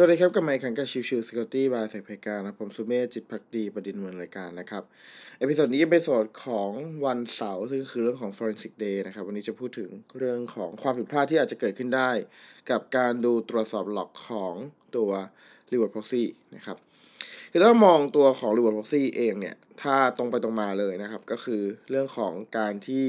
[0.00, 4.82] สวัสดีครับกับไมค์ขังกับ Chill Chill Security by SECPlayground นะผมสุเมธจิตภักดีบดินทร์ดำเนินรายการนะครับ
[5.38, 6.70] episode นี้เป็น episode ของ
[7.06, 12.10] วันเสาร์ซึ่งคือเรื่องของ forensic day นะครับ วันนี้จะพูดถึงเรื่องของความผิดพลาดที่อาจจะเกิดขึ้นได้
[12.70, 14.54] กับการดูตรวจสอบหลอกของ
[14.96, 15.10] ตัว
[15.70, 16.22] reward proxy
[16.56, 16.76] นะครับ
[17.50, 23.06] คือถ้ามองตัวของ reward proxy เองเนี่ย ถ้าตรงไปตรงมาเลยนะครับ ก็คือเรื่องของการที่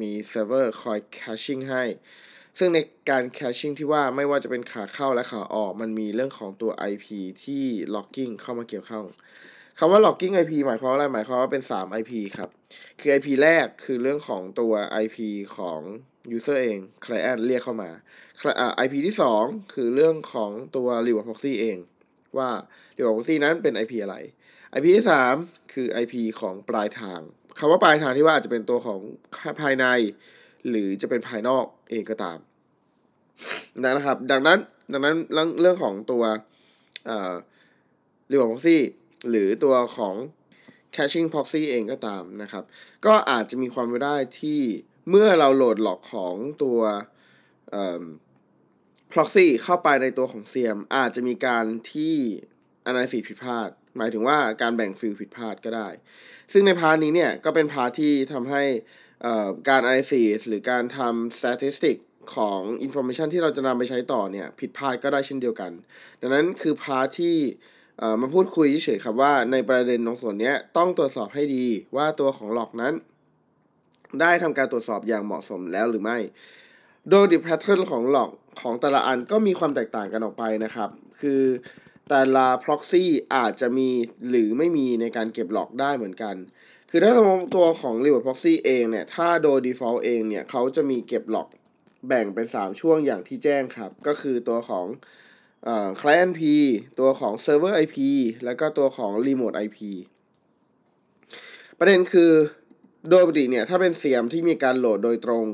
[0.00, 1.84] มีเซิร์ฟเวอร์คอย caching ให้
[2.58, 2.78] ซึ่งใน
[3.10, 7.06] การ caching ที่ว่าไม่ว่าจะเป็นขาเข้าและขาออกมันมีเรื่องของตัว IP
[7.44, 9.06] ที่ logging เข้ามาเกี่ยวข้อง
[9.78, 12.48] คำว่า logging IP หมายความว่าอะไรหมายความว่าเป็น 3 IP ครับ
[13.00, 14.72] คือ IP แรกคือเรื่องของตัว
[15.04, 15.18] IP
[15.56, 15.80] ของ
[16.36, 17.90] user เอง client เรียกเข้ามา
[18.84, 21.78] IP ที่ 2 คือเรื่องของตัว reward proxy เอง
[22.38, 22.50] ว่า
[22.96, 24.16] reward proxy นั้นเป็น IP อะไร
[24.76, 25.06] IP ที่
[25.38, 27.20] 3 คือ IP ของปลายทาง
[27.58, 29.00] คำว่าปลายทางที่ว่าอาจจะเป็นตัวของ
[29.62, 29.86] ภายใน
[30.68, 32.38] หรือจะเป็นภายนอกเองก็ตาม
[33.84, 34.58] นะครับ ดังนั้น
[34.92, 36.22] ดังนั้นเรื่องเรื่องของตัว
[37.06, 37.34] เอ่อ
[38.30, 38.78] reward proxy
[39.30, 40.14] หรือตัวของ
[40.96, 42.64] caching proxy เองก็ตามนะครับ
[43.06, 44.60] ก็อาจจะมีความเป็นได้ที่
[45.10, 46.80] เมื่อเราโหลดหลอกของตัว
[47.70, 48.04] เอ่อ
[49.12, 52.14] proxy เข้าไปในตัวของ CM อาจจะมีการที่
[52.88, 55.88] analysis ผิดพลาด หมายถึงว่าการแบ่ง field ผิดพลาดก็ได้
[56.52, 58.62] ซึ่งใน part นี้เนี่ยก็เป็น part ที่ทำให้
[59.68, 61.96] การ analysis หรือการทำ statistic
[62.34, 65.70] ของ information ที่เราจะนำไปใช้ต่อเนี่ย ผิดพลาดก็ได้เช่นเดียวกัน
[66.20, 67.36] ดังนั้นคือ part ที่
[68.20, 72.94] มาพูดคุยเฉยครับว่าในประเด็นตรงส่วนนี้ต้องตรวจสอบให้ดีว่าตัวของ log นั้น
[74.20, 76.18] ได้ทำการตรวจสอบอย่างเหมาะสมแล้วหรือไม่
[77.10, 80.90] โดยดู pattern ของ logของแต่ละอันก็มีความแตกต่างกันออกไปนะครับ
[81.20, 81.42] คือ
[82.08, 83.88] แต่ละ proxy อาจจะมี
[84.28, 86.34] หรือไม่มีในการเก็บหลอกได้เหมือนกัน
[86.90, 87.12] คือถ้า
[87.54, 91.48] ตัวของ reward proxy เองเนี่ย ถ้าโดย default เองเนี่ย เขาจะมีเก็บหลอก
[92.06, 94.86] แบ่งเป็น 3 ช่วงอย่างที่แจ้งครับ ก็คือตัวของ
[96.00, 96.40] client P
[97.00, 97.96] ตัวของ server IP
[98.44, 99.78] แล้วก็ตัวของ remote IP
[101.78, 102.32] ประเด็นคือ
[103.10, 105.46] โดยปกติเนี่ย ถ้าเป็นเสียมที่มีการโหลดโดยตรง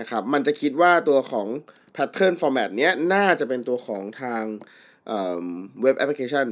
[0.00, 1.46] นะครับ มันจะคิดว่าตัวของ
[1.96, 4.42] pattern format เนี้ยน่าจะเป็นตัวของทาง
[5.82, 6.46] web application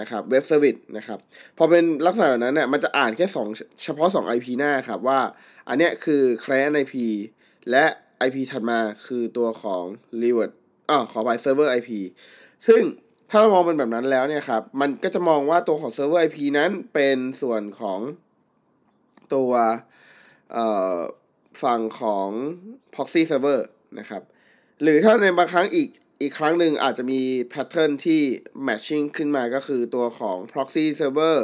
[0.00, 1.18] นะครับ web service นะครับ
[1.58, 5.20] พอเป็นลักษณะแบบนั้นเนี่ยมันจะอ่านแค่ 2 เฉพาะ 2 IP หน้าครับว่า
[5.68, 6.94] อันเนี้ยคือ client IP
[7.70, 7.86] และ
[8.26, 9.84] IP ถัดมาคือตัวของ
[10.22, 10.50] reverse
[10.90, 11.90] อ่าขออภัย server IP
[12.66, 12.82] ซึ่ง
[13.30, 18.00] ถ้าเรามองเป็นแบบนั้นแล้วเนี่ยครับ มันก็จะมองว่าตัวของ server IP นั้นเป็นส่วนของ
[19.34, 19.52] ตัว
[21.62, 22.28] ฝั่งของ
[22.94, 23.60] proxy server
[23.98, 24.22] นะครับ
[24.82, 25.88] หรือถ้าในบางครั้งอีก
[26.20, 28.22] อีกครั้งหนึ่งอาจจะมี pattern ที่
[28.66, 31.36] matching ขึ้นมาก็คือตัวของ proxy server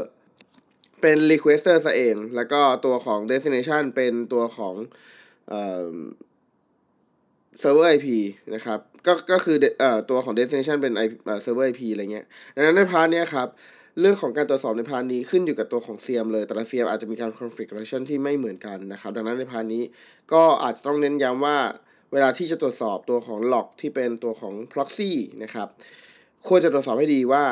[1.01, 4.75] เป็น requester ซะเอง แล้วก็ตัวของ destination เป็นตัวของ
[7.59, 8.09] เอ่อ server IP
[8.55, 13.49] นะครับ ก็ก็คือเอ่อตัวของ destination เป็น IP เอ่อ server IP อะไรเงี้ยดังนั้นใน part เนี้ยครับ
[14.01, 19.83] เรื่องของการตรวจสอบในพาร์ทนี้ขึ้นอยู่กับตัวของ CM เลย แต่ละ CM อาจจะมีการ configuration ที่ไม่เหมือนกันนะครับ ดังนั้นใน part นี้
[20.33, 21.59] ก็อาจจะต้องเน้นย้ำว่า
[22.13, 25.11] เวลาที่จะตรวจสอบตัวของ log ที่เป็นตัวของ proxy
[25.43, 25.69] นะครับ
[26.49, 27.45] ควรจะตรวจสอบให้ดีว่า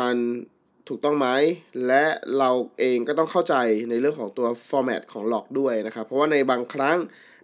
[0.00, 0.16] มัน
[0.88, 1.28] ถูกต้องไหม
[1.86, 2.04] และ
[2.38, 3.54] เราเองก็ต้องเข้าใจ
[3.90, 6.98] ในเรื่องของตัว format ของ log ด้วยนะครับ เพราะว่าในบางครั้ง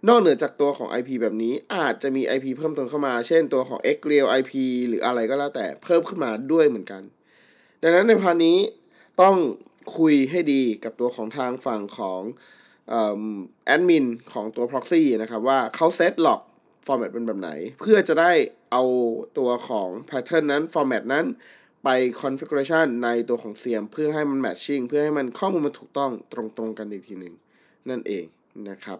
[0.07, 4.53] นอกเหนือจากตัวของ IP แบบนี้อาจจะมี IP เพิ่มเติมเข้ามา เช่นตัวของ x real IP
[4.87, 7.01] หรืออะไรก็แล้วแต่เพิ่มขึ้นมาด้วยเหมือนกัน
[7.83, 8.57] ดังนั้นในพาร์ทนี้
[9.21, 9.35] ต้อง
[9.97, 12.21] คุยให้ดีกับตัวของทางฝั่งของ
[13.65, 16.41] แอดมินของตัว proxy นะครับว่าเขาเซตล็อก
[16.85, 18.31] format เป็นแบบไหน เพื่อจะได้
[18.71, 18.83] เอา
[19.37, 21.25] ตัวของ pattern นั้น format นั้น
[21.83, 21.89] ไป
[22.21, 27.33] configuration ในตัวของเสียมเพื่อให้มัน matching เพื่อให้มันข้อมูลมันถูกต้องตรงๆกันอีกทีหนึ่ง
[27.89, 28.25] นั่นเอง
[28.69, 28.99] นะครับ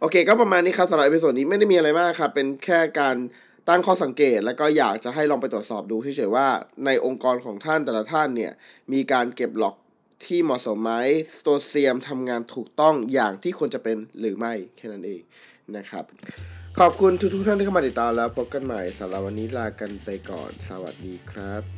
[0.00, 3.16] โอเคก็ประมาณนี้ครับสำหรับ episode นี้ไม่ได้มีอะไรมากครับ เป็นแค่การ
[3.68, 6.48] ตั้งข้อสังเกต แล้วก็อยากจะให้ลองไปตรวจสอบดูเฉยๆว่า
[6.86, 8.52] ในองค์กรของท่านแต่ละท่านเนี่ย
[8.92, 9.76] มีการเก็บ log
[10.24, 10.92] ที่เหมาะสมไหม
[11.46, 15.22] ตัว SIEM ทำงานถูกต้องอย่างที่ควรจะเป็นหรือไม่แค่นั้นเอง
[15.76, 16.04] นะครับ
[16.78, 21.77] ขอบคุณทุกๆท่านที่เข้ามาติดตามแล้วพบกันใหม่สำหรับวันนี้ลากันไปก่อน สวัสดีครับ